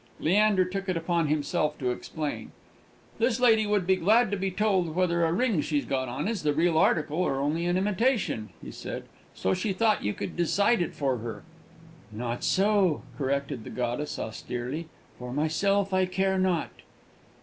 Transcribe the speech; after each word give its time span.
Leander 0.19 0.65
took 0.65 0.89
it 0.89 0.97
upon 0.97 1.27
himself 1.27 1.77
to 1.77 1.91
explain. 1.91 2.51
"This 3.19 3.39
lady 3.39 3.67
would 3.67 3.85
be 3.85 3.97
glad 3.97 4.31
to 4.31 4.35
be 4.37 4.49
told 4.49 4.95
whether 4.95 5.23
a 5.23 5.31
ring 5.31 5.61
she's 5.61 5.85
got 5.85 6.09
on 6.09 6.27
is 6.27 6.41
the 6.41 6.55
real 6.55 6.75
article 6.75 7.19
or 7.19 7.35
only 7.35 7.67
imitation," 7.67 8.49
he 8.63 8.71
said, 8.71 9.03
"so 9.35 9.53
she 9.53 9.73
thought 9.73 10.03
you 10.03 10.15
could 10.15 10.35
decide 10.35 10.81
it 10.81 10.95
for 10.95 11.17
her." 11.19 11.43
"Not 12.11 12.43
so," 12.43 13.03
corrected 13.15 13.63
the 13.63 13.69
goddess, 13.69 14.17
austerely. 14.17 14.87
"For 15.19 15.31
myself 15.31 15.93
I 15.93 16.07
care 16.07 16.39
not!" 16.39 16.71